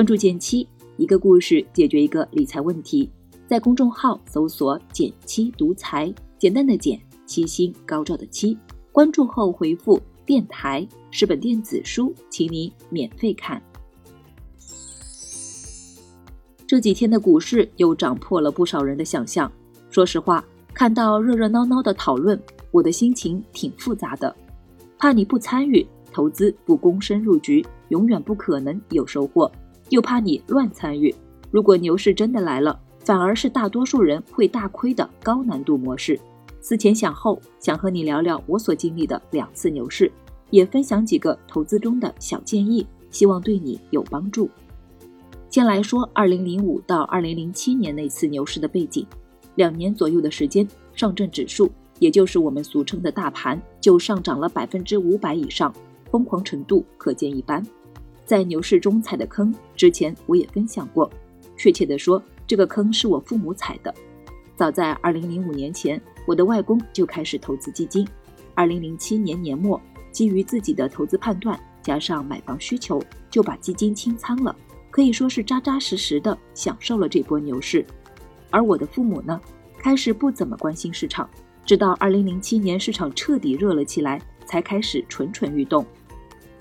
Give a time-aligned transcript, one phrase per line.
[0.00, 0.66] 关注减七，
[0.96, 3.10] 一个故事解决一个理财问题。
[3.46, 8.56] 在公众号搜索“减七独裁，简单的减，七星高照的七。
[8.92, 13.62] 关注后回复“电台”是本电子书，请你免费看。
[16.66, 19.52] 这几天的股市又涨破了不少人的想象。
[19.90, 20.42] 说实话，
[20.72, 24.34] 看到热热闹闹的讨论，我的心情挺复杂的。
[24.96, 29.46] 怕你不参与投资，不躬身入局，永远不可能有收获；
[29.90, 31.14] 又怕你乱参与，
[31.50, 32.80] 如果牛市真的来了。
[33.02, 36.20] 反而是大多数人会大亏的高难度模式。
[36.60, 40.12] 思前想后，想和你聊聊我所经历的两次牛市，
[40.50, 44.50] 也分享几个投资中的小建议，希望对你有帮助。
[45.48, 49.04] 先来说2005到2007年那次牛市的背景，
[49.54, 55.74] 两年左右的时间，上证指数，也就是我们俗称的大盘，就上涨了百分之五百以上，
[56.10, 57.66] 疯狂程度可见一斑。
[58.30, 61.10] 在牛市中踩的坑，之前我也分享过，
[61.56, 62.22] 确切的说。
[62.46, 63.92] 这个坑是我父母踩的。
[64.56, 68.06] 早在二零零五年前，我的外公就开始投资基金。
[68.54, 74.54] 二零零七年年末，基于自己的投资判断，加上买房需求，就把基金清仓了，
[74.92, 77.84] 可以说是扎扎实实的享受了这波牛市。
[78.48, 79.40] 而我的父母呢，
[79.76, 81.28] 开始不怎么关心市场，
[81.66, 85.84] 直到二零零七年市场彻底热了起来，才开始蠢蠢欲动。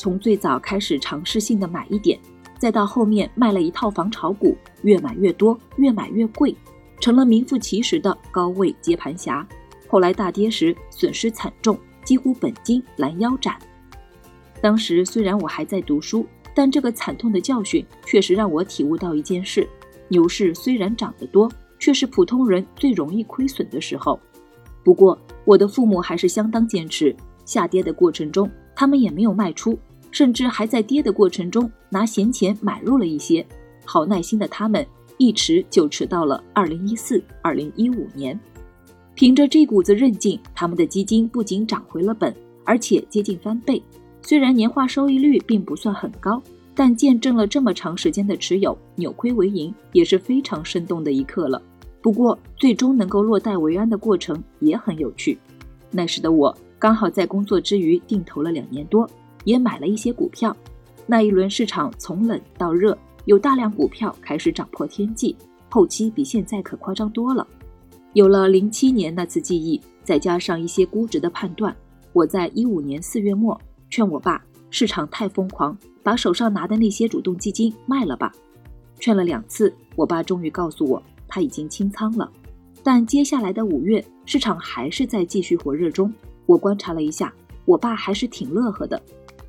[0.00, 2.18] 从最早开始尝试性的买一点。
[2.58, 6.56] 再到后面卖了一套房炒股，越买越多，越买越贵，
[7.00, 9.46] 成了名副其实的高位接盘侠。
[9.88, 13.58] 后来大跌时损失惨重，几乎本金拦腰斩。
[14.62, 19.68] 当时虽然我还在读书，但这个惨痛的教训确实让我体悟到一件事：
[20.08, 24.18] 牛市虽然涨得多，却是普通人最容易亏损的时候。
[24.82, 29.78] 不过我的父母还是相当坚持，下跌的过程中他们也没有卖出。
[30.10, 33.46] 甚至还在跌的过程中拿闲钱买入了一些，
[33.84, 34.86] 好耐心的他们
[35.18, 38.38] 一持就持到了二零一四、二零一五年，
[39.14, 42.34] 凭着这股子韧劲，他们的基金不仅涨回了本，
[42.64, 43.82] 而且接近翻倍。
[44.22, 46.42] 虽然年化收益率并不算很高，
[46.74, 51.60] 但见证了这么长时间的持有扭亏为盈，也是非常生动的一刻了。
[52.02, 55.38] 不过，最终能够落袋为安的过程也很有趣。
[55.90, 59.08] 那时的我刚好在工作之余定投了两年多。
[59.44, 60.56] 也买了一些股票，
[61.06, 65.36] 那一轮市场从冷到热，有大量股票开始涨破天际，
[65.68, 67.46] 后期比现在可夸张多了。
[68.12, 71.74] 有了零七年那次记忆，再加上一些估值的判断，
[72.12, 78.32] 我在一五年四月末劝我爸，市场太疯狂，把手上拿的那些主动基金卖了吧。
[78.98, 82.30] 劝了两次，我爸终于告诉我他已经清仓了。
[82.82, 86.12] 但接下来的五月，市场还是在继续火热中。
[86.46, 87.32] 我观察了一下，
[87.64, 89.00] 我爸还是挺乐呵的。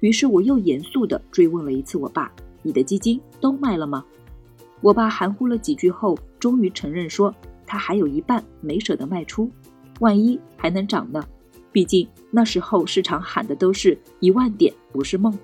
[0.00, 2.30] 于是我又严肃地追问了一次我爸
[2.62, 4.04] ：“你的基金都卖了吗？”
[4.82, 7.34] 我爸含糊了几句后，终于承认说
[7.66, 9.50] ：“他还有一半没舍得卖出，
[10.00, 11.24] 万一还能涨呢？
[11.72, 15.36] 毕竟那时候市场喊的都是一万点，不是梦。”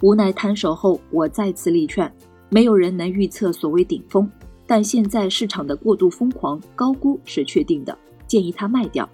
[0.00, 2.10] 无奈摊手后，我再次力劝
[2.48, 4.30] ：“没有人能预测所谓顶峰，
[4.66, 7.96] 但现在市场的过度疯狂，高估是确定的，
[8.26, 9.08] 建议他卖掉。”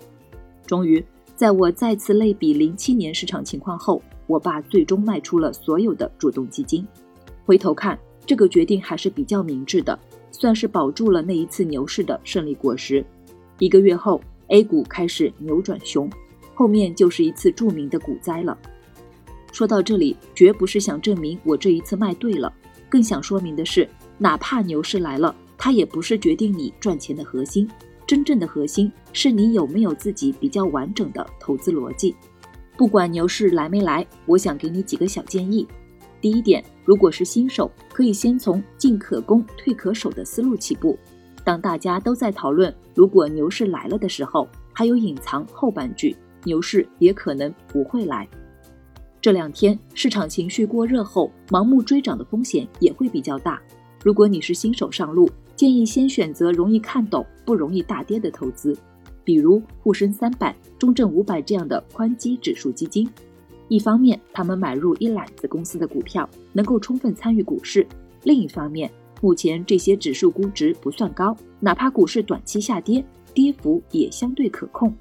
[0.64, 1.04] 终于，
[1.34, 4.00] 在我再次类比零七年市场情况后。
[4.26, 6.86] 我爸最终卖出了所有的主动基金，
[7.44, 9.98] 回头看这个决定还是比较明智的，
[10.30, 13.04] 算是保住了那一次牛市的胜利果实。
[13.58, 16.10] 一个月后，A 股开始扭转熊，
[16.54, 18.56] 后面就是一次著名的股灾了。
[19.52, 22.52] 说到这里，绝不是想证明我这一次卖对了，
[22.88, 27.68] 更想说明的是，哪怕牛市来了，它也不是决定你赚钱的核心，
[28.06, 32.16] 真正的核心是你有没有自己比较完整的投资逻辑。
[32.76, 35.66] 不管牛市来没来，我想给你几个小建议。
[36.20, 40.98] 第一点，如果是新手，可以先从进可攻、退可守的思路起步。
[41.44, 48.28] 当大家都在讨论如果牛市来了的时候，还有隐藏后半句：牛市也可能不会来。
[49.20, 53.60] 这两天市场情绪过热后，盲目追涨的风险也会比较大。
[54.02, 58.76] 如果你是新手上路，建议先选择容易看懂、不容易大跌的投资。
[59.24, 63.08] 比如沪深三百、中证五百这样的宽基指数基金，
[63.68, 67.82] 一方面他们买入一揽子公司的股票，能够充分参与股市；
[68.22, 68.90] 另一方面，
[69.22, 74.94] 目前这些指数估值不算高，哪怕股市短期下跌，跌幅也相对可控。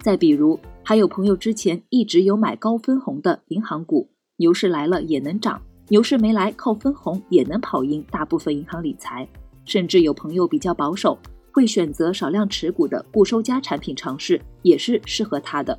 [0.00, 9.28] 再比如，还有朋友之前一直有买高分红的银行股，牛市来了也能涨，牛市没来靠分红也能跑赢大部分银行理财。
[9.64, 11.18] 甚至有朋友比较保守。
[11.56, 15.78] 会选择少量持股的固收加产品尝试，也是适合他的。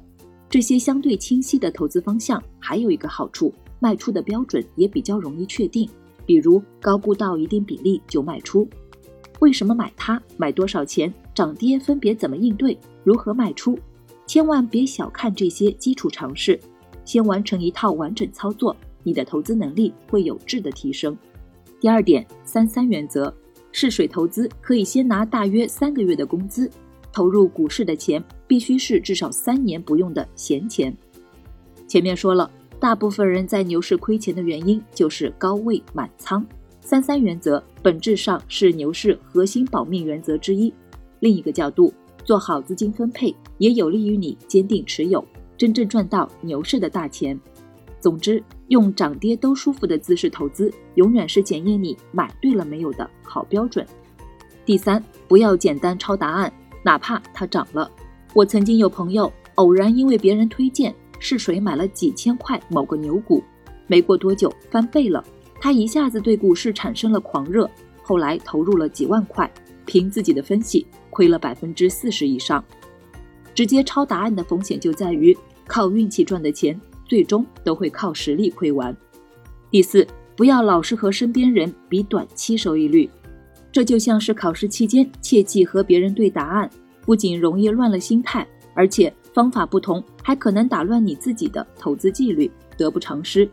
[0.49, 5.87] 这些相对清晰的投资方向，还有一个好处，卖出的标准也比较容易确定。
[6.25, 8.67] 比如高估到一定比例就卖出。
[9.39, 10.19] 为什么买它？
[10.35, 11.13] 买多少钱？
[11.35, 12.75] 涨跌分别怎么应对？
[13.03, 13.77] 如何卖出？
[14.25, 16.59] 千万别小看这些基础常识，
[17.05, 21.15] 先完成一套完整操作，你的投资能力会有质的提升。
[21.79, 23.31] 第二点，三三原则，
[23.79, 26.67] 试水投资可以先拿大约三个月的工资，
[27.13, 30.91] 投入股市的钱必须是至少三年不用的闲钱。
[31.87, 36.43] 前面说了，大部分人在牛市亏钱的原因就是高位满仓。
[36.81, 40.73] 三三原则本质上是牛市核心保命原则之一。
[41.19, 41.93] 另一个角度，
[42.25, 45.23] 做好资金分配也有利于你坚定持有，
[45.55, 47.39] 真正赚到牛市的大钱。
[47.99, 53.85] 总之，用涨跌都舒服的姿势投资，永远是检验你买对了没有的好标准。
[54.65, 56.51] 第三，不要简单抄答案，
[56.83, 57.89] 哪怕它涨了。
[58.33, 60.93] 我曾经有朋友偶然因为别人推荐。
[61.19, 63.43] 试水买了几千块某个牛股，
[63.87, 65.25] 没过多久翻倍了。
[65.59, 67.67] 他一下子对股市产生了狂热，
[68.03, 69.51] 后来投入了几万块，
[69.87, 72.63] 凭自己的分析亏了百分之四十以上。
[73.55, 75.35] 直接抄答案的风险就在于
[75.65, 78.95] 靠运气赚的钱，最终都会靠实力亏完。
[79.71, 80.05] 第四，
[80.35, 83.09] 不要老是和身边人比短期收益率，
[83.71, 86.69] 这就像是考试期间切记和别人对答案，
[87.05, 89.13] 不仅容易乱了心态，而且。
[89.33, 93.47] 方法不同，还可能打乱你自己的投资纪律，得不偿失。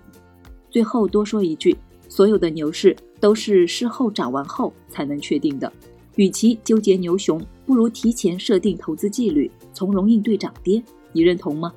[0.70, 1.76] 最后多说一句，
[2.08, 5.70] 所有的牛市都是事后涨完后才能确定的。
[6.16, 10.82] 与其纠结牛熊，不如提前设定投资纪律，从容应对涨跌。
[11.12, 11.70] 你认同吗？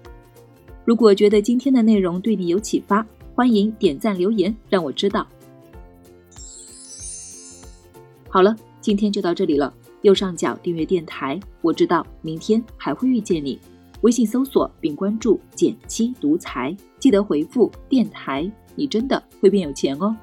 [0.87, 3.05] 如果觉得今天的内容对你有启发，
[3.35, 5.27] 欢迎点赞留言让我知道。
[8.29, 9.73] 好了，今天就到这里了。
[10.03, 13.59] 右上角订阅电台，我知道明天还会遇见你。
[13.99, 20.15] 微信搜索并关注“减七独裁，记得回复“电台”，你真的会变有钱哦。